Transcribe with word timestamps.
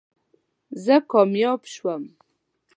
زه 0.83 0.95
کامیاب 1.11 1.61
شوم 1.73 2.03